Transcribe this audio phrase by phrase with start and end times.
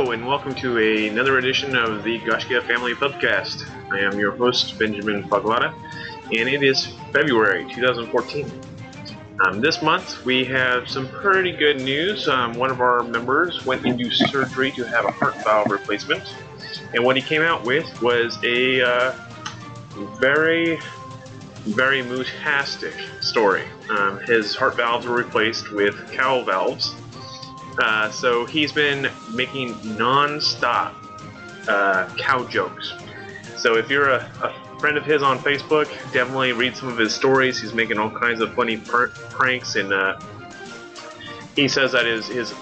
[0.00, 3.68] Hello, and welcome to another edition of the Gaiscioch Family Pubcast.
[3.92, 5.74] I am your host, Benjamin Paglada,
[6.32, 8.50] and it is February 2014.
[9.44, 12.28] Um, this month, we have some pretty good news.
[12.28, 16.22] Um, one of our members went into surgery to have a heart valve replacement,
[16.94, 19.12] and what he came out with was a uh,
[20.18, 20.78] very,
[21.66, 23.64] very mootastic story.
[23.90, 26.94] Um, his heart valves were replaced with cow valves
[27.80, 30.94] uh, so he's been making non-stop
[31.68, 32.92] uh, cow jokes.
[33.56, 37.14] So if you're a, a, friend of his on Facebook, definitely read some of his
[37.14, 37.60] stories.
[37.60, 40.18] He's making all kinds of funny pr- pranks, and uh,
[41.54, 42.54] he says that his his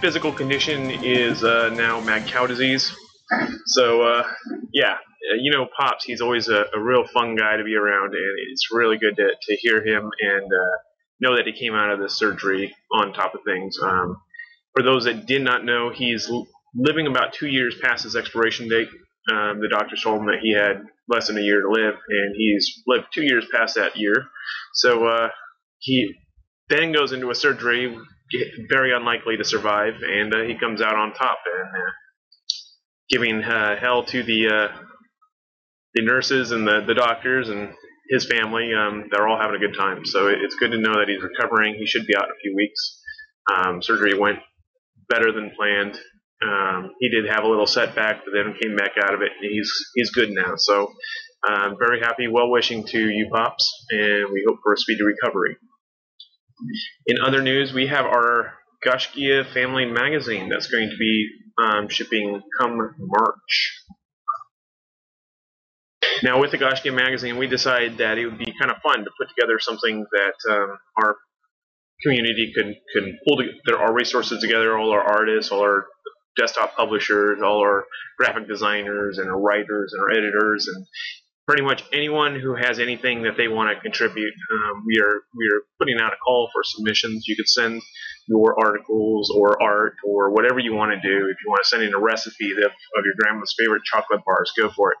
[0.00, 2.94] physical condition is uh, now mad cow disease.
[3.66, 4.28] So uh,
[4.72, 4.98] yeah,
[5.40, 6.04] you know, Pops.
[6.04, 9.30] He's always a, a, real fun guy to be around, and it's really good to,
[9.40, 10.48] to hear him and
[11.20, 13.78] know that he came out of this surgery on top of things.
[13.82, 14.20] Um,
[14.76, 16.30] for those that did not know, he's
[16.74, 18.88] living about two years past his expiration date.
[19.32, 22.34] Um, the doctors told him that he had less than a year to live, and
[22.36, 24.26] he's lived two years past that year.
[24.74, 25.28] So uh,
[25.78, 26.14] he
[26.68, 27.96] then goes into a surgery,
[28.68, 31.90] very unlikely to survive, and uh, he comes out on top and uh,
[33.08, 34.78] giving uh, hell to the uh,
[35.94, 37.70] the nurses and the, the doctors and
[38.10, 38.72] his family.
[38.74, 40.04] Um, they're all having a good time.
[40.04, 41.76] So it's good to know that he's recovering.
[41.76, 43.00] He should be out in a few weeks.
[43.52, 44.38] Um, surgery went
[45.08, 45.98] better than planned.
[46.42, 49.50] Um, he did have a little setback, but then came back out of it, and
[49.50, 50.54] he's he's good now.
[50.56, 50.92] So
[51.44, 55.02] I'm um, very happy, well wishing to you, pops, and we hope for a speedy
[55.02, 55.56] recovery.
[57.06, 58.54] In other news, we have our
[58.84, 61.28] Gaiscioch Family Magazine that's going to be
[61.62, 63.82] um, shipping come March.
[66.22, 69.10] Now, with the Gaiscioch Magazine, we decided that it would be kind of fun to
[69.18, 71.16] put together something that um, our
[72.02, 75.86] community can can pull together our resources together, all our artists, all our
[76.36, 77.84] desktop publishers, all our
[78.18, 80.86] graphic designers and our writers and our editors and
[81.46, 84.34] pretty much anyone who has anything that they want to contribute.
[84.52, 87.24] Um, we are we are putting out a call for submissions.
[87.26, 87.80] You could send
[88.28, 91.16] your articles or art or whatever you want to do.
[91.30, 94.52] If you want to send in a recipe of, of your grandma's favorite chocolate bars,
[94.56, 94.98] go for it.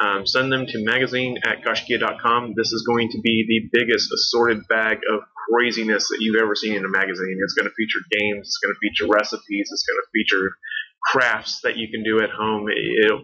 [0.00, 2.54] Um, send them to magazine at gaiscioch.com.
[2.56, 6.74] This is going to be the biggest assorted bag of craziness that you've ever seen
[6.74, 7.38] in a magazine.
[7.42, 10.56] It's going to feature games, it's going to feature recipes, it's going to feature
[11.04, 12.66] crafts that you can do at home.
[13.04, 13.22] It'll,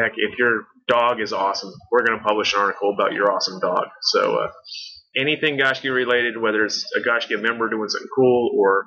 [0.00, 3.60] heck, if your dog is awesome, we're going to publish an article about your awesome
[3.60, 3.86] dog.
[4.02, 4.48] So uh,
[5.16, 8.86] anything Gaiscioch related, whether it's a Gaiscioch member doing something cool or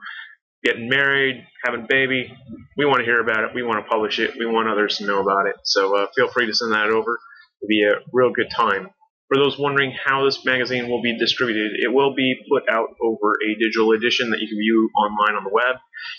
[0.63, 2.33] getting married, having a baby,
[2.77, 3.51] we want to hear about it.
[3.53, 4.33] We want to publish it.
[4.37, 5.55] We want others to know about it.
[5.63, 7.17] So uh, feel free to send that over.
[7.61, 8.89] It'll be a real good time.
[9.27, 13.33] For those wondering how this magazine will be distributed, it will be put out over
[13.43, 15.75] a digital edition that you can view online on the web.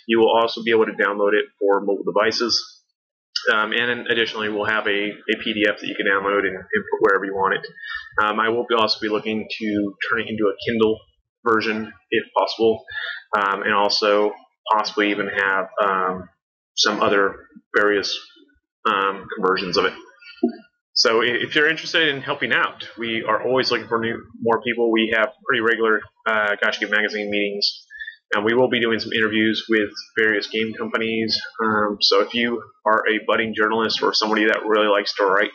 [0.07, 2.83] You will also be able to download it for mobile devices.
[3.53, 7.01] Um, and additionally, we'll have a, a PDF that you can download and, and put
[7.01, 7.67] wherever you want it.
[8.23, 10.99] Um, I will be also be looking to turn it into a Kindle
[11.45, 12.85] version if possible,
[13.37, 14.33] um, and also
[14.73, 16.29] possibly even have um,
[16.77, 18.19] some other various
[18.87, 19.95] um, conversions of it.
[20.99, 24.91] So if you're interested in helping out, we are always looking for new, more people.
[24.91, 27.87] We have pretty regular uh, Gaiscioch Magazine meetings,
[28.35, 31.41] and we will be doing some interviews with various game companies.
[31.63, 35.53] Um, so if you are a budding journalist or somebody that really likes to write,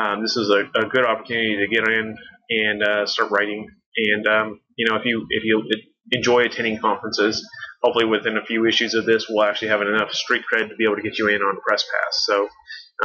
[0.00, 2.16] um, this is a, a, good opportunity to get in
[2.48, 3.68] and uh, start writing.
[3.94, 5.62] And um, you know, if you if you
[6.12, 7.46] enjoy attending conferences,
[7.82, 10.84] hopefully within a few issues of this, we'll actually have enough street cred to be
[10.84, 12.24] able to get you in on press pass.
[12.24, 12.48] So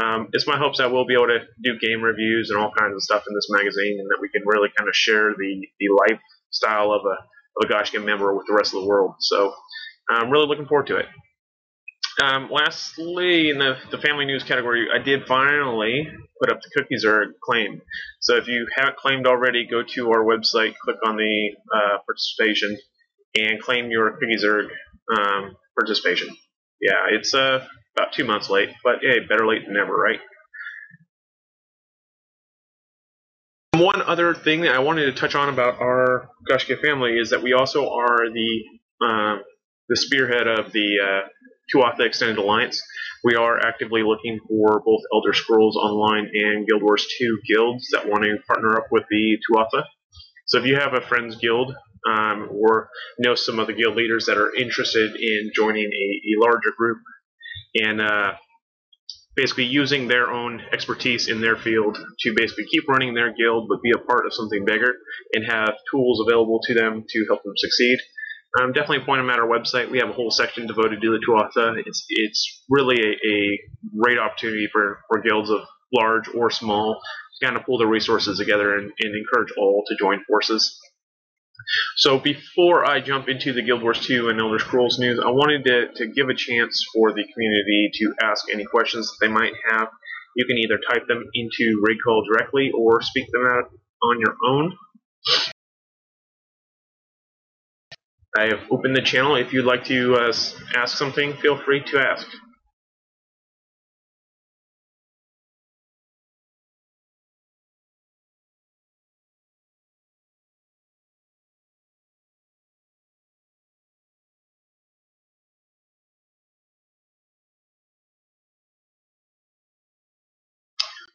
[0.02, 2.94] um, it's my hopes that we'll be able to do game reviews and all kinds
[2.94, 5.88] of stuff in this magazine, and that we can really kind of share the the
[6.00, 7.18] lifestyle of a
[7.60, 9.16] of a Gaiscioch member with the rest of the world.
[9.20, 9.54] So
[10.10, 11.08] I'm really looking forward to it.
[12.22, 16.08] Um, lastly, in the, the family news category, I did finally
[16.42, 17.82] put up the Cookie Zerg claim.
[18.22, 22.78] So if you haven't claimed already, go to our website, click on the uh, participation,
[23.36, 24.68] and claim your Cookie Zerg
[25.16, 26.36] um, participation.
[26.82, 30.20] Yeah, it's uh, about two months late, but hey, better late than never, right?
[33.76, 37.44] One other thing that I wanted to touch on about our Gaiscioch family is that
[37.44, 38.64] we also are the
[39.06, 39.38] uh,
[39.90, 40.98] the spearhead of the
[41.74, 42.82] uh, Tuatha Extended Alliance.
[43.24, 48.08] We are actively looking for both Elder Scrolls Online and Guild Wars 2 guilds that
[48.08, 49.84] want to partner up with the Tuatha.
[50.46, 51.74] So if you have a friends guild
[52.10, 56.42] um, or know some of the guild leaders that are interested in joining a, a
[56.42, 57.00] larger group
[57.76, 58.34] and uh,
[59.36, 63.82] basically using their own expertise in their field to basically keep running their guild but
[63.82, 64.94] be a part of something bigger
[65.34, 68.00] and have tools available to them to help them succeed,
[68.60, 69.92] um, definitely point them at our website.
[69.92, 71.78] We have a whole section devoted to the Tuatha.
[71.86, 73.60] It's it's really a, a
[74.00, 75.62] great opportunity for, for guilds of
[75.94, 77.00] large or small
[77.40, 80.80] to kind of pull their resources together and, and encourage all to join forces.
[81.98, 85.66] So before I jump into the Guild Wars 2 and Elder Scrolls news, I wanted
[85.66, 89.54] to, to give a chance for the community to ask any questions that they might
[89.70, 89.90] have.
[90.36, 93.72] You can either type them into RaidCall directly or speak them out
[94.04, 94.78] on your own.
[98.38, 99.36] I have opened the channel.
[99.36, 100.34] If you'd like to uh,
[100.76, 102.28] ask something, feel free to ask.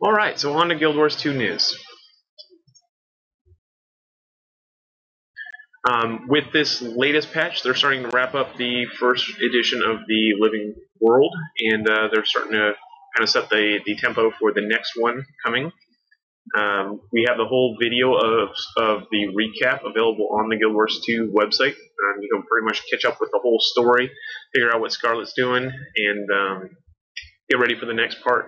[0.04, 1.78] Alright, so on to Guild Wars 2 news.
[5.88, 10.34] Um, with this latest patch, they're starting to wrap up the first edition of the
[10.38, 12.74] Living World, and uh, they're starting to
[13.16, 15.72] kind of set the, the tempo for the next one coming.
[16.56, 21.00] Um, we have the whole video of, of the recap available on the Guild Wars
[21.04, 21.74] 2 website.
[21.74, 24.10] Um, you can pretty much catch up with the whole story,
[24.54, 26.70] figure out what Scarlet's doing, and um,
[27.50, 28.46] get ready for the next part.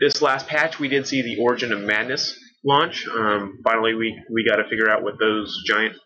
[0.00, 3.06] This last patch, we did see the Origin of Madness launch.
[3.06, 5.96] Um, finally, we, we got to figure out what those giant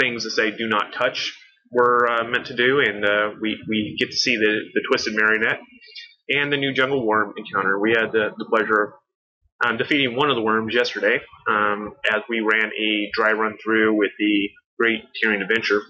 [0.00, 1.36] things that say "Do not touch"
[1.70, 5.14] were uh, meant to do, and uh, we we get to see the the twisted
[5.14, 5.60] marionette
[6.30, 7.78] and the new jungle worm encounter.
[7.78, 8.94] We had the, the pleasure
[9.62, 13.56] of um, defeating one of the worms yesterday um, as we ran a dry run
[13.62, 14.48] through with the
[14.78, 15.82] Great Tyrian Adventure,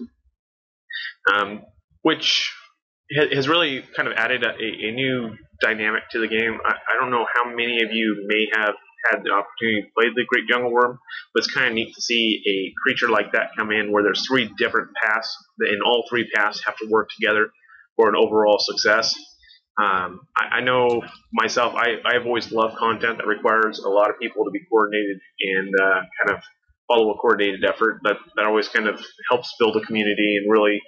[1.33, 1.61] um,
[2.01, 2.51] which
[3.31, 6.57] has really kind of added a, a new dynamic to the game.
[6.65, 8.73] I, I, don't know how many of you may have
[9.09, 10.99] had the opportunity to play the Great Jungle Worm,
[11.33, 14.25] but it's kind of neat to see a creature like that come in where there's
[14.27, 17.51] three different paths, and all three paths have to work together
[17.95, 19.15] for an overall success.
[19.81, 21.01] Um, I, I, know
[21.31, 25.19] myself, I, I've always loved content that requires a lot of people to be coordinated
[25.39, 26.43] and uh, kind of
[26.87, 28.01] follow a coordinated effort.
[28.03, 28.99] That, that always kind of
[29.29, 30.81] helps build a community and really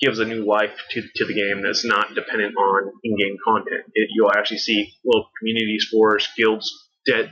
[0.00, 3.84] gives a new life to, to the game that's not dependent on in-game content.
[3.94, 6.70] It, you'll actually see little communities for guilds
[7.06, 7.30] de-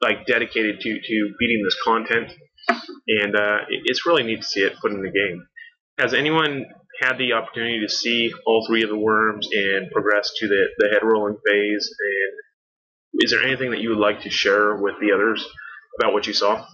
[0.00, 2.32] like dedicated to, to beating this content,
[2.68, 5.46] and uh, it, it's really neat to see it put in the game.
[5.98, 6.64] Has anyone
[7.02, 10.88] had the opportunity to see all three of the worms and progress to the, the
[10.88, 11.94] head rolling phase?
[11.98, 15.46] And is there anything that you would like to share with the others
[15.98, 16.66] about what you saw?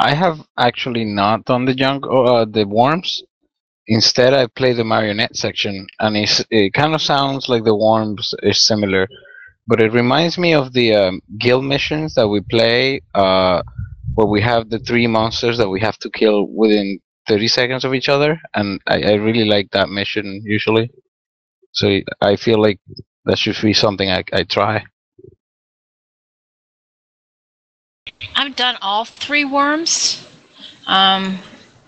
[0.00, 3.22] I have actually not done the junk uh, the worms.
[3.88, 6.16] Instead, I play the marionette section, and
[6.50, 9.08] it kind of sounds like the worms is similar,
[9.66, 13.62] but it reminds me of the um, guild missions that we play, uh,
[14.14, 17.94] where we have the three monsters that we have to kill within 30 seconds of
[17.94, 20.90] each other, and I, I really like that mission usually.
[21.72, 22.80] So I feel like
[23.26, 24.84] that should be something I, I try.
[28.34, 30.26] I've done all three worms.
[30.86, 31.38] Um,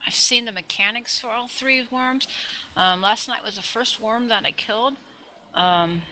[0.01, 2.29] I've seen the mechanics for all three worms.
[2.77, 4.97] Um, last night was the first worm that I killed.
[5.53, 6.03] Um,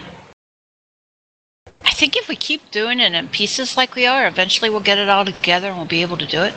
[1.84, 4.98] I think if we keep doing it in pieces like we are, eventually we'll get
[4.98, 6.54] it all together and we'll be able to do it.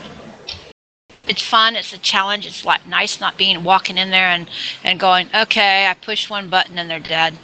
[1.27, 1.75] It's fun.
[1.75, 2.47] It's a challenge.
[2.47, 4.49] It's like nice not being walking in there and,
[4.83, 7.37] and going, okay, I pushed one button and they're dead.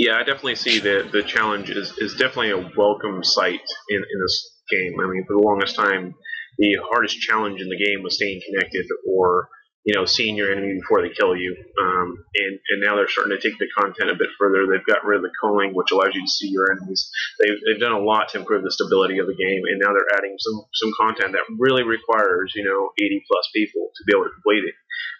[0.00, 4.18] Yeah, I definitely see that the challenge is, is definitely a welcome sight in, in
[4.24, 4.96] this game.
[4.96, 6.14] I mean, for the longest time,
[6.56, 9.48] the hardest challenge in the game was staying connected or
[9.84, 11.52] you know seeing your enemy before they kill you.
[11.84, 14.64] Um, and and now they're starting to take the content a bit further.
[14.64, 17.04] They've got rid of the culling, which allows you to see your enemies.
[17.36, 20.16] They've, they've done a lot to improve the stability of the game, and now they're
[20.16, 24.24] adding some some content that really requires you know 80 plus people to be able
[24.24, 24.76] to complete it.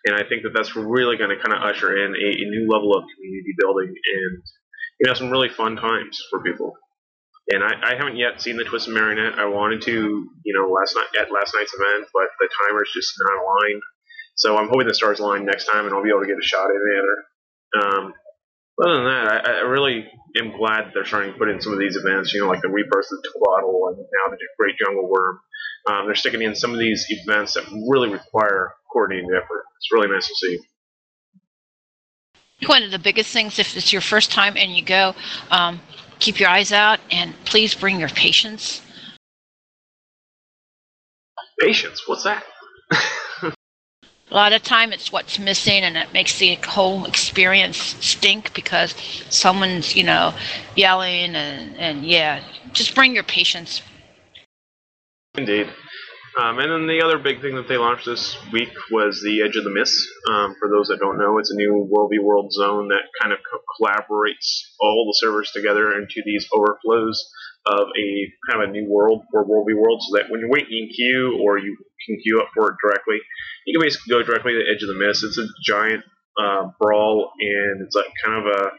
[0.08, 2.64] And I think that that's really going to kind of usher in a, a new
[2.64, 4.40] level of community building and
[5.00, 6.74] you know, some really fun times for people.
[7.48, 9.38] And I, I haven't yet seen the Twisted Marionette.
[9.38, 9.92] I wanted to,
[10.44, 13.82] you know, last night at last night's event, but the timer's just not aligned.
[14.36, 16.46] So I'm hoping the stars align next time, and I'll be able to get a
[16.46, 17.82] shot at it.
[17.82, 18.14] Um,
[18.82, 20.06] other than that, I, I, really
[20.38, 22.32] am glad they're starting to put in some of these events.
[22.32, 25.38] You know, like the Rebirth of Tequatl and now the Great Jungle Worm.
[25.90, 29.64] Um, they're sticking in some of these events that really require coordinated effort.
[29.76, 30.58] It's really nice to see
[32.66, 35.14] one of the biggest things if it's your first time and you go
[35.50, 35.80] um,
[36.18, 38.82] keep your eyes out and please bring your patience
[41.58, 42.44] patience what's that
[44.30, 48.94] A lot of time it's what's missing and it makes the whole experience stink because
[49.28, 50.32] someone's, you know,
[50.76, 52.40] yelling and, and yeah,
[52.72, 53.82] just bring your patience.
[55.34, 55.68] Indeed.
[56.40, 59.56] Um, and then the other big thing that they launched this week was the Edge
[59.56, 59.92] of the Mist.
[60.32, 63.34] Um, for those that don't know, it's a new World v World zone that kind
[63.34, 67.28] of co- collaborates all the servers together into these overflows
[67.66, 68.08] of a
[68.48, 70.88] kind of a new world for World v World, so that when you're waiting in
[70.88, 73.20] queue or you can queue up for it directly,
[73.66, 75.22] you can basically go directly to the Edge of the Mist.
[75.22, 76.04] It's a giant
[76.40, 78.70] uh, brawl, and it's like kind of a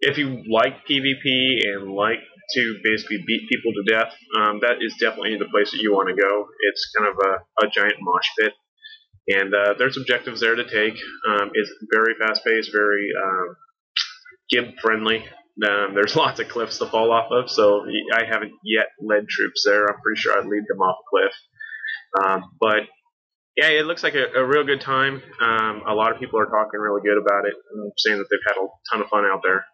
[0.00, 2.20] if you like PvP and like
[2.54, 6.08] to basically beat people to death, um, that is definitely the place that you want
[6.08, 6.46] to go.
[6.70, 8.52] It's kind of a, a giant mosh pit,
[9.28, 10.98] and uh, there's objectives there to take.
[11.28, 13.56] Um, it's very fast paced, very um,
[14.50, 15.24] gib friendly.
[15.66, 19.62] Um, there's lots of cliffs to fall off of, so I haven't yet led troops
[19.64, 19.84] there.
[19.86, 21.34] I'm pretty sure I'd lead them off a cliff.
[22.24, 22.82] Um, but
[23.56, 25.22] yeah, it looks like a, a real good time.
[25.40, 28.46] Um, a lot of people are talking really good about it and saying that they've
[28.46, 29.64] had a ton of fun out there.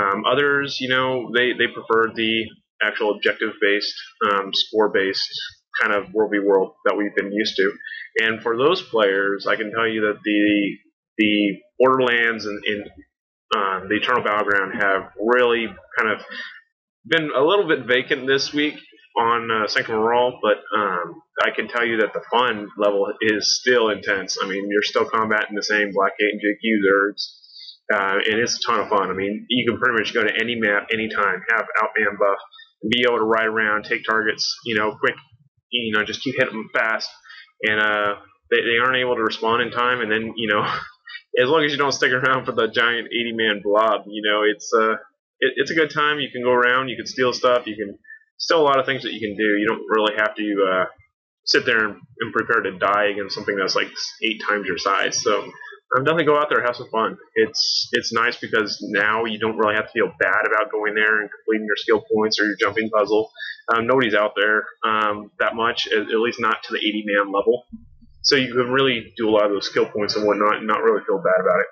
[0.00, 2.44] Um, others, you know, they, they prefer the
[2.82, 3.94] actual objective based,
[4.30, 5.28] um, score based
[5.80, 7.72] kind of World v World that we've been used to.
[8.20, 10.76] And for those players, I can tell you that the
[11.18, 12.90] the Borderlands and, and
[13.54, 15.66] uh, the Eternal Battleground have really
[15.98, 16.24] kind of
[17.06, 18.74] been a little bit vacant this week
[19.18, 23.60] on uh, Sanctum Rall, but um, I can tell you that the fun level is
[23.60, 24.38] still intense.
[24.42, 27.41] I mean, you're still combating the same Blackgate and JQ Zergs
[27.92, 29.10] uh, and it's a ton of fun.
[29.10, 32.38] I mean, you can pretty much go to any map, anytime, have outman buff,
[32.90, 35.14] be able to ride around, take targets, you know, quick,
[35.70, 37.08] you know, just keep hitting them fast,
[37.62, 38.14] and uh,
[38.50, 40.62] they, they aren't able to respond in time, and then you know,
[41.42, 44.42] as long as you don't stick around for the giant 80 man blob, you know,
[44.42, 44.94] it's uh,
[45.40, 46.20] it, it's a good time.
[46.20, 47.98] You can go around, you can steal stuff, you can
[48.38, 49.44] still a lot of things that you can do.
[49.44, 50.84] You don't really have to uh,
[51.44, 53.88] sit there and, and prepare to die against something that's like
[54.22, 55.22] eight times your size.
[55.22, 55.50] So
[55.94, 57.18] um, definitely go out there, have some fun.
[57.34, 61.20] It's it's nice because now you don't really have to feel bad about going there
[61.20, 63.30] and completing your skill points or your jumping puzzle.
[63.68, 67.26] Um, nobody's out there um, that much, at, at, least not to the 80 man
[67.26, 67.64] level.
[68.22, 70.82] So you can really do a lot of those skill points and whatnot and not
[70.82, 71.66] really feel bad about it.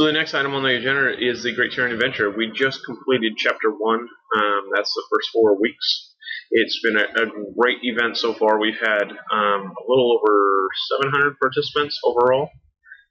[0.00, 2.30] So the next item on the agenda is the Great Tyrian Adventure.
[2.30, 3.98] We just completed Chapter 1.
[3.98, 6.11] Um, that's the first four weeks.
[6.52, 7.26] It's been a, a
[7.58, 8.58] great event so far.
[8.60, 10.68] We've had um, a little over
[11.00, 12.48] 700 participants overall.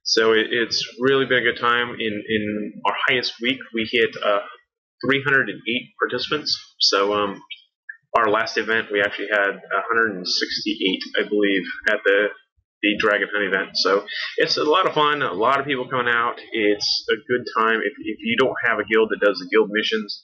[0.03, 1.95] So it, it's really been a good time.
[1.99, 4.41] In, in our highest week, we hit uh,
[5.07, 5.57] 308
[5.99, 6.57] participants.
[6.79, 7.41] So um,
[8.17, 12.27] our last event, we actually had 168, I believe, at the
[12.81, 13.69] the Dragon Hunt event.
[13.75, 14.05] So
[14.37, 15.21] it's a lot of fun.
[15.21, 16.41] A lot of people coming out.
[16.51, 17.79] It's a good time.
[17.85, 20.23] If, if you don't have a guild that does the guild missions,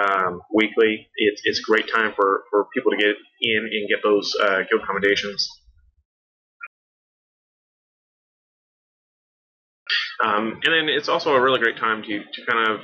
[0.00, 1.08] um, weekly.
[1.16, 4.60] It's, it's a great time for, for people to get in and get those uh,
[4.68, 5.48] guild commendations.
[10.24, 12.80] Um, and then it's also a really great time to, to kind of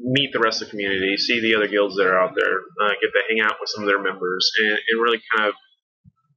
[0.00, 2.90] meet the rest of the community, see the other guilds that are out there, uh,
[3.00, 5.54] get to hang out with some of their members, and, and really kind of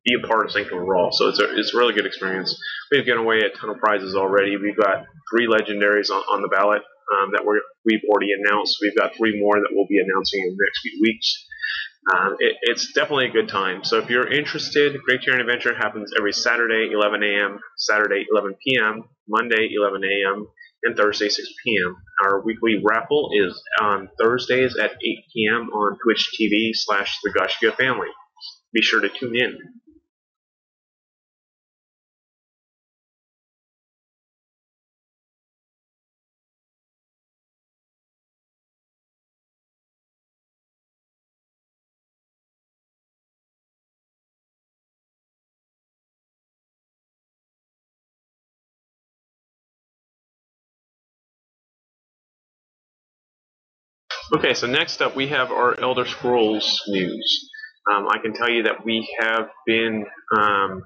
[0.05, 1.11] be a part of Sanctum Rall.
[1.11, 2.55] So it's a, it's a really good experience.
[2.91, 4.55] We've given away a ton of prizes already.
[4.55, 8.77] We've got three legendaries on, on the ballot um, that we have already announced.
[8.81, 11.45] We've got three more that we'll be announcing in the next few weeks.
[12.13, 13.83] Um, it, it's definitely a good time.
[13.83, 19.03] So if you're interested, Great Tyrian Adventure happens every Saturday, 11 a.m., Saturday, 11 p.m.,
[19.27, 20.47] Monday, 11 a.m.,
[20.83, 21.95] and Thursday, 6 p.m.
[22.23, 24.97] Our weekly raffle is on Thursdays at 8
[25.33, 25.69] p.m.
[25.73, 28.07] on Twitch TV slash the Gaiscioch family.
[28.71, 29.57] Be sure to tune in.
[54.33, 57.49] Okay, so next up we have our Elder Scrolls news.
[57.91, 60.03] Um, I can tell you that we have been
[60.35, 60.81] um,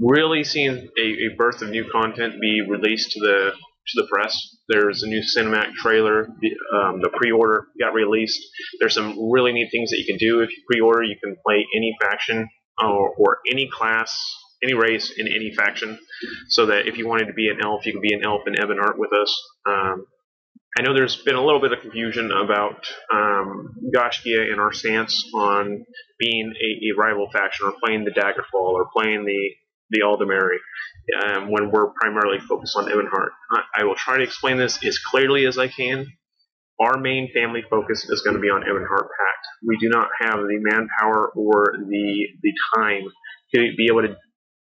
[0.00, 4.36] really seeing a, a, birth of new content be released to the to the press.
[4.68, 6.26] There's a new cinematic trailer.
[6.40, 8.40] The, um, the pre-order got released.
[8.80, 11.04] There's some really neat things that you can do if you pre-order.
[11.04, 12.48] You can play any faction
[12.82, 14.12] or, or any class,
[14.60, 15.98] any race in any faction.
[16.48, 18.54] So that if you wanted to be an elf, you can be an elf in
[18.54, 19.40] Ebonheart with us.
[19.68, 20.06] Um,
[20.76, 25.24] I know there's been a little bit of confusion about um, Gaiscioch and our stance
[25.32, 25.84] on
[26.18, 29.50] being a, a, rival faction or playing the Daggerfall or playing the
[29.90, 30.56] the Aldmeri
[31.22, 33.28] um, when we're primarily focused on Ebonheart.
[33.52, 36.06] I, I will try to explain this as clearly as I can.
[36.80, 39.46] our main family focus is going to be on Ebonheart Pact.
[39.64, 43.02] We do not have the manpower or the the time
[43.54, 44.16] to be able to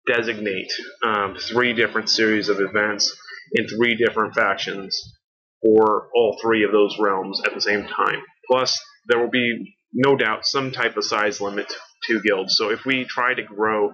[0.06, 0.72] designate
[1.04, 3.18] um, three different series of events
[3.54, 5.17] in three different factions
[5.62, 8.22] for all three of those realms at the same time.
[8.50, 11.72] Plus, there will be no doubt some type of size limit
[12.06, 12.56] to guilds.
[12.58, 13.94] So if we try to grow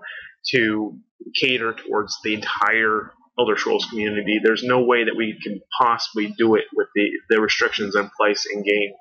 [0.53, 0.97] to
[1.39, 6.55] cater towards the entire Elder Scrolls community, there's no way that we can possibly do
[6.55, 8.91] it with the, the restrictions in place in game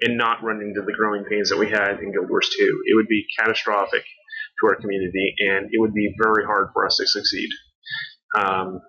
[0.00, 2.64] and not run into the growing pains that we had in Guild Wars 2.
[2.86, 4.02] It would be catastrophic
[4.60, 7.48] to our community, and it would be very hard for us to succeed.
[8.36, 8.80] Um,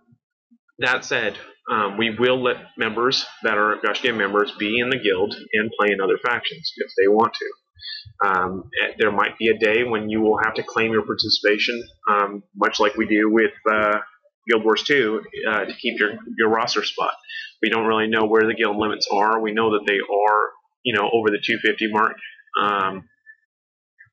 [0.79, 1.38] that said,
[1.72, 5.91] um, we will let members that are Gaiscioch members be in the guild and play
[5.91, 8.27] in other factions if they want to.
[8.27, 11.84] Um, eh, there might be a day when you will have to claim your participation,
[12.10, 14.00] um, much like we do with uh,
[14.48, 17.13] Guild Wars 2, uh, to keep your, your roster spot.
[17.62, 19.41] We don't really know where the guild limits are.
[19.41, 20.50] We know that they are,
[20.84, 22.15] you know, over the 250 mark.
[22.62, 23.10] Um,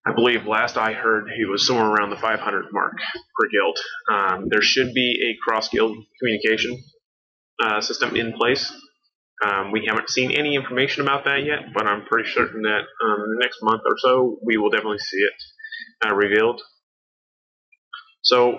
[0.07, 2.95] I believe last I heard he was somewhere around the 500 mark
[3.39, 3.79] per guild.
[4.11, 6.83] Um, there should be a cross guild communication
[7.63, 8.73] uh, system in place.
[9.45, 13.25] Um, we haven't seen any information about that yet, but I'm pretty certain that um,
[13.41, 16.61] next month or so we will definitely see it uh, revealed.
[18.23, 18.59] So,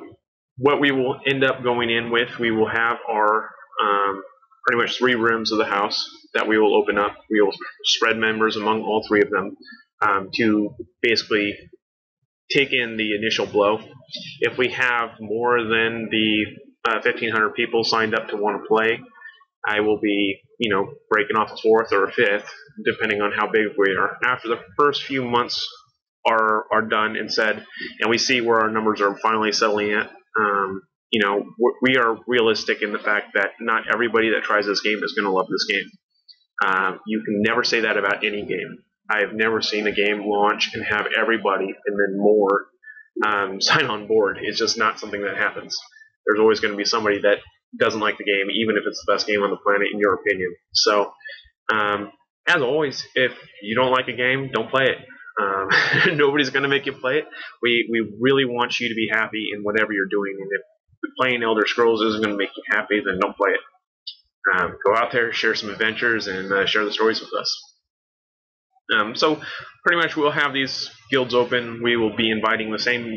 [0.57, 3.50] what we will end up going in with, we will have our
[3.81, 4.22] um,
[4.67, 7.15] pretty much three rooms of the house that we will open up.
[7.29, 7.53] We will
[7.86, 9.55] spread members among all three of them
[10.01, 11.57] um, to basically
[12.51, 13.79] take in the initial blow.
[14.41, 16.45] If we have more than the
[16.85, 18.99] uh, 1,500 people signed up to want to play,
[19.65, 22.49] I will be, you know, breaking off a fourth or a fifth,
[22.86, 24.17] depending on how big we are.
[24.25, 25.65] After the first few months
[26.25, 27.65] are are done and said,
[27.99, 30.81] and we see where our numbers are finally settling at, um,
[31.12, 31.45] you know,
[31.81, 35.25] we are realistic in the fact that not everybody that tries this game is going
[35.25, 35.89] to love this game.
[36.65, 38.84] Um, you can never say that about any game.
[39.10, 42.65] I have never seen a game launch and have everybody and then more
[43.25, 44.39] um, sign on board.
[44.41, 45.77] It's just not something that happens.
[46.25, 47.38] There's always going to be somebody that
[47.79, 50.13] doesn't like the game, even if it's the best game on the planet in your
[50.13, 50.53] opinion.
[50.73, 51.12] So,
[51.71, 52.12] um,
[52.47, 53.31] as always, if
[53.62, 54.97] you don't like a game, don't play it.
[55.41, 55.69] Um,
[56.17, 57.25] nobody's going to make you play it.
[57.62, 60.62] We we really want you to be happy in whatever you're doing, and if
[61.19, 63.59] playing Elder Scrolls isn't going to make you happy, then don't play it.
[64.55, 67.72] Um, go out there, share some adventures, and uh, share the stories with us.
[68.91, 69.41] Um, so
[69.86, 71.82] pretty much we'll have these guilds open.
[71.84, 73.15] We will be inviting the same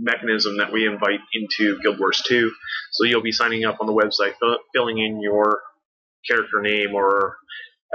[0.00, 2.50] mechanism that we invite into Guild Wars 2.
[2.92, 4.34] So you'll be signing up on the website,
[4.74, 5.60] filling in your
[6.28, 7.36] character name or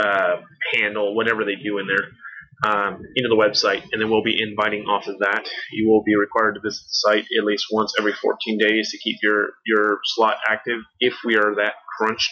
[0.02, 0.38] uh,
[0.74, 4.84] handle, whatever they do in there, um, into the website, and then we'll be inviting
[4.86, 5.48] off of that.
[5.72, 8.98] You will be required to visit the site at least once every 14 days to
[8.98, 12.32] keep your, your slot active if we are that crunched.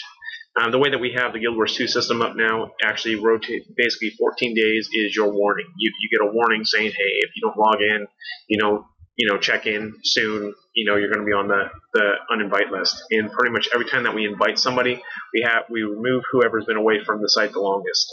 [0.60, 3.64] Um, the way that we have the Guild Wars 2 system up now actually rotate
[3.78, 5.68] basically 14 days is your warning.
[5.78, 8.08] You, you get a warning saying, hey, if you don't log in,
[8.48, 8.86] you know,
[9.16, 12.72] you know, check in soon, you know, you're going to be on the, the uninvite
[12.72, 13.02] list.
[13.12, 15.02] And pretty much every time that we invite somebody,
[15.34, 18.08] we have we remove whoever's been away from the site the longest.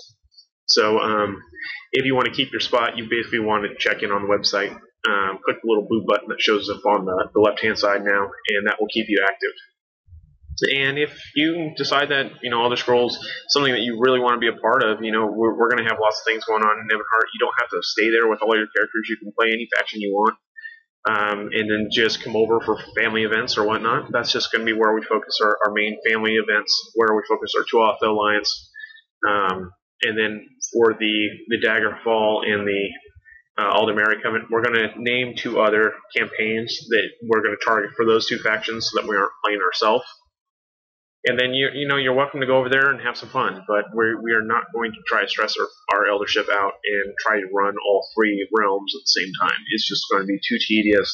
[0.67, 1.43] So um,
[1.93, 4.29] if you want to keep your spot, you basically want to check in on the
[4.29, 4.71] website.
[5.09, 8.05] Um, click the little blue button that shows up on the, the left hand side
[8.05, 9.51] now, and that will keep you active.
[10.63, 13.19] And if you decide that you know Elder Scrolls
[13.49, 15.85] something that you really want to be a part of, you know we're, we're going
[15.85, 17.29] to have lots of things going on in Ebonheart.
[17.35, 19.07] You don't have to stay there with all your characters.
[19.09, 20.37] You can play any faction you want,
[21.09, 24.11] um, and then just come over for family events or whatnot.
[24.11, 27.23] That's just going to be where we focus our, our main family events, where we
[27.29, 28.71] focus our Tuatha Alliance,
[29.29, 29.71] um,
[30.03, 32.89] and then for the the Daggerfall and the
[33.59, 33.75] uh,
[34.23, 38.29] coming, we're going to name two other campaigns that we're going to target for those
[38.29, 40.05] two factions so that we aren't playing ourselves
[41.25, 43.65] and then you you know you're welcome to go over there and have some fun.
[43.67, 47.15] But we we are not going to try to stress our, our eldership out and
[47.27, 49.59] try to run all three realms at the same time.
[49.75, 51.11] It's just going to be too tedious.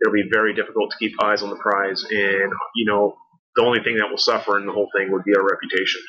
[0.00, 3.16] It'll be very difficult to keep eyes on the prize, and you know
[3.56, 6.02] the only thing that will suffer in the whole thing would be our reputation.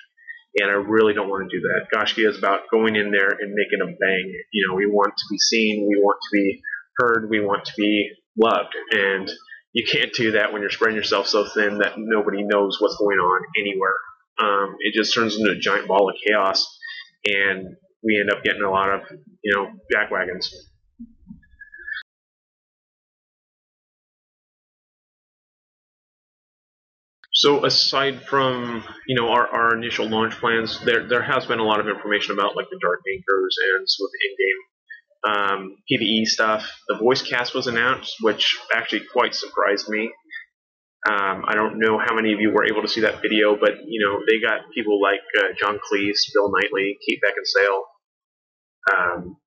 [0.59, 1.87] And I really don't want to do that.
[1.93, 4.33] Gaiscioch is about going in there and making a bang.
[4.51, 6.61] You know, we want to be seen, we want to be
[6.97, 9.29] heard, we want to be loved, and
[9.77, 13.19] you can't do that when you're spreading yourself so thin that nobody knows what's going
[13.19, 13.93] on anywhere.
[14.39, 16.65] Um, it just turns into a giant ball of chaos,
[17.27, 19.01] and we end up getting a lot of
[19.43, 20.51] you know jackwagons.
[27.33, 31.63] So aside from you know our, our initial launch plans, there there has been a
[31.63, 34.76] lot of information about like the dark anchors and some of the in-game
[35.25, 36.69] um, PVE stuff.
[36.87, 40.11] The voice cast was announced, which actually quite surprised me.
[41.09, 43.73] Um, I don't know how many of you were able to see that video, but
[43.87, 47.81] you know they got people like uh, John Cleese, Bill Nighy, Kate Beckinsale,
[48.93, 49.37] um,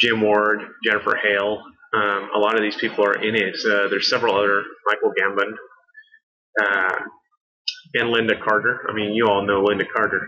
[0.00, 1.62] Jim Ward, Jennifer Hale.
[1.94, 3.54] Um, a lot of these people are in it.
[3.64, 5.52] Uh, there's several other Michael Gambon
[6.60, 7.04] uh,
[7.94, 8.80] and Lynda Carter.
[8.88, 10.26] I mean, you all know Lynda Carter,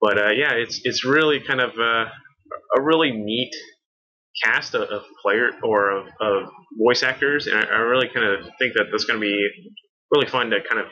[0.00, 2.06] but uh, yeah, it's it's really kind of uh,
[2.76, 3.52] a really neat
[4.42, 8.46] cast of, of player or of, of, voice actors, and I, I really kind of
[8.58, 9.46] think that that's going to be
[10.10, 10.86] really fun to kind of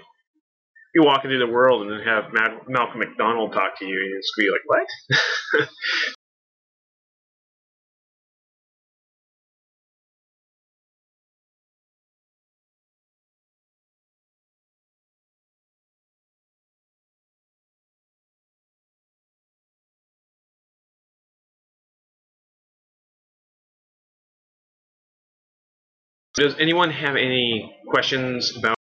[0.95, 2.25] be walking through the world and then have
[2.69, 5.69] Malcolm McDonald talk to you, and you just be like, "What?"
[26.41, 28.80] Does anyone have any questions about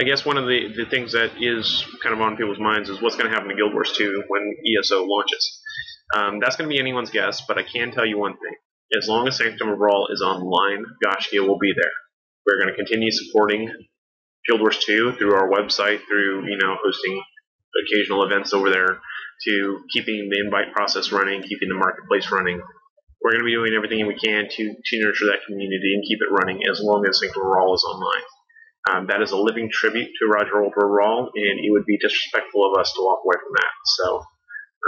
[0.00, 3.00] I guess one of the, the things that is kind of on people's minds is
[3.00, 5.60] what's going to happen to Guild Wars 2 when ESO launches.
[6.14, 8.54] Um, that's going to be anyone's guess, but I can tell you one thing.
[8.98, 11.92] As long as Sanctum of Rall is online, Gaiscioch will be there.
[12.44, 13.70] We're going to continue supporting
[14.46, 17.22] Guild Wars 2 through our website, through you know hosting
[17.86, 19.00] occasional events over there,
[19.46, 22.60] to keeping the invite process running, keeping the marketplace running.
[23.22, 26.18] We're going to be doing everything we can to, to nurture that community and keep
[26.20, 28.22] it running as long as Sanctum of Rall is online.
[28.90, 32.78] Um, that is a living tribute to Roger Rawl, and it would be disrespectful of
[32.78, 33.74] us to walk away from that.
[33.96, 34.22] So,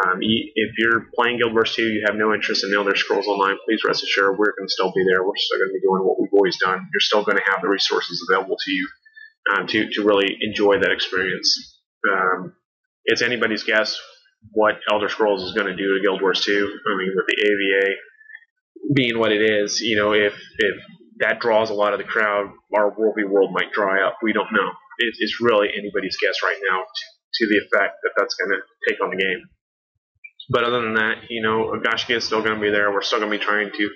[0.05, 3.57] um, if you're playing Guild Wars 2, you have no interest in Elder Scrolls Online,
[3.65, 5.25] please rest assured we're going to still be there.
[5.25, 6.87] We're still going to be doing what we've always done.
[6.93, 8.89] You're still going to have the resources available to you
[9.55, 11.81] um, to, to really enjoy that experience.
[12.13, 12.53] Um,
[13.07, 13.99] it's anybody's guess
[14.53, 16.53] what Elder Scrolls is going to do to Guild Wars 2.
[16.53, 17.95] I mean, with the AVA
[18.95, 20.77] being what it is, you know, if, if
[21.19, 22.51] that draws a lot of the crowd.
[22.75, 23.17] Our World.
[23.29, 24.19] World might dry up.
[24.23, 24.69] We don't know.
[24.99, 28.61] It, it's really anybody's guess right now to, to the effect that that's going to
[28.89, 29.43] take on the game.
[30.49, 32.93] But other than that, you know, Gaiscioch is still going to be there.
[32.93, 33.91] We're still going to be trying to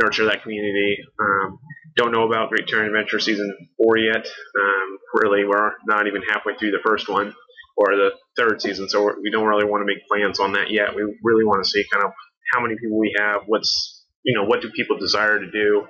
[0.00, 0.98] nurture that community.
[1.20, 1.58] Um,
[1.96, 3.50] don't know about Great Tyrian Adventure Season
[3.82, 4.26] 4 yet.
[4.26, 7.34] Um, really, we're not even halfway through the first one
[7.76, 10.94] or the third season, so we don't really want to make plans on that yet.
[10.94, 12.12] We really want to see kind of
[12.52, 15.86] how many people we have, what's you know, what do people desire to do,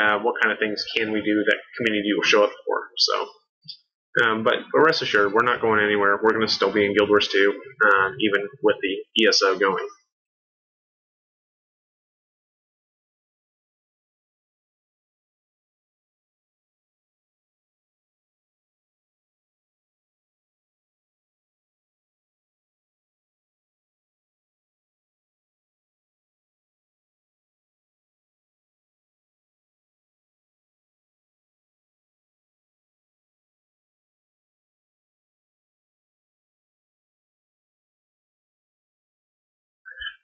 [0.00, 2.88] uh, what kind of things can we do that community will show up for.
[2.98, 3.28] So,
[4.24, 6.18] um, but, but rest assured, we're not going anywhere.
[6.22, 9.86] We're going to still be in Guild Wars 2, uh, even with the ESO going.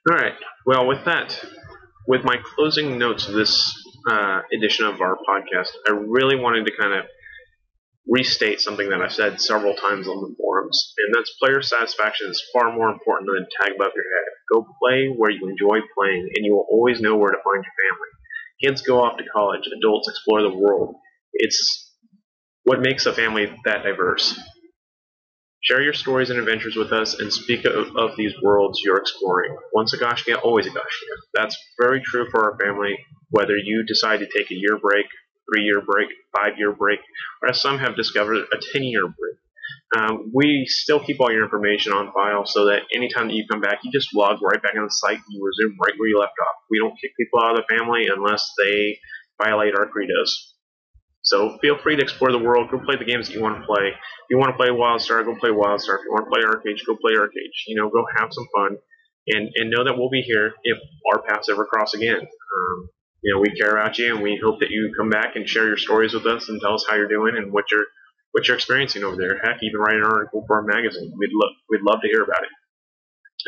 [0.09, 0.33] All right.
[0.65, 1.39] Well, with that,
[2.07, 3.55] with my closing notes of this
[4.09, 7.05] uh, edition of our podcast, I really wanted to kind of
[8.09, 12.43] restate something that I've said several times on the forums, and that's player satisfaction is
[12.51, 14.27] far more important than a tag above your head.
[14.51, 17.73] Go play where you enjoy playing, and you will always know where to find your
[17.89, 18.09] family.
[18.61, 20.95] Kids go off to college, adults explore the world.
[21.31, 21.93] It's
[22.65, 24.37] what makes a family that diverse.
[25.63, 29.55] Share your stories and adventures with us and speak of, of these worlds you're exploring.
[29.73, 31.21] Once a Gaiscioch, always a Gaiscioch.
[31.33, 32.97] That's very true for our family,
[33.29, 35.05] whether you decide to take a year break,
[35.47, 36.99] three year break, five year break,
[37.41, 39.37] or as some have discovered, a 10 year break.
[39.95, 43.61] Um, we still keep all your information on file so that anytime that you come
[43.61, 46.19] back, you just log right back on the site and you resume right where you
[46.19, 46.55] left off.
[46.69, 48.97] We don't kick people out of the family unless they
[49.41, 50.52] violate our credos.
[51.23, 52.69] So feel free to explore the world.
[52.69, 53.87] Go play the games that you want to play.
[53.87, 55.99] If you want to play WildStar, go play WildStar.
[55.99, 57.57] If you want to play ArcheAge, go play ArcheAge.
[57.67, 58.77] You know, go have some fun,
[59.27, 60.77] and and know that we'll be here if
[61.13, 62.19] our paths ever cross again.
[62.19, 62.89] Um,
[63.23, 65.65] you know, we care about you, and we hope that you come back and share
[65.65, 67.85] your stories with us and tell us how you're doing and what you're
[68.33, 69.39] what you're experiencing over there.
[69.41, 71.13] Heck, even write an article for our magazine.
[71.17, 72.49] We'd love we'd love to hear about it.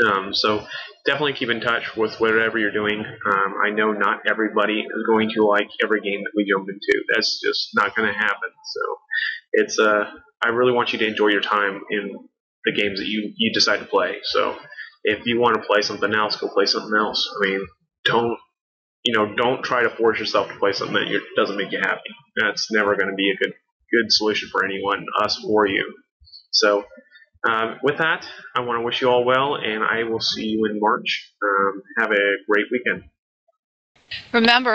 [0.04, 0.66] Um, so
[1.06, 3.00] definitely keep in touch with whatever you're doing.
[3.00, 7.04] Um, I know not everybody is going to like every game that we jump into.
[7.14, 8.50] That's just not going to happen.
[8.66, 8.82] So
[9.54, 10.12] it's uh,
[10.44, 12.12] I really want you to enjoy your time in
[12.66, 14.18] the games that you you decide to play.
[14.24, 14.58] So
[15.04, 17.28] if you want to play something else, go play something else.
[17.38, 17.66] I mean,
[18.04, 18.38] don't
[19.06, 19.34] you know?
[19.36, 22.12] Don't try to force yourself to play something that doesn't make you happy.
[22.36, 23.54] That's never going to be a good
[23.92, 25.94] good solution for anyone, us or you.
[26.52, 26.86] So.
[27.48, 30.66] Um, with that, I want to wish you all well, and I will see you
[30.66, 31.32] in March.
[31.44, 33.10] Um, have a great weekend.
[34.34, 34.74] Remember,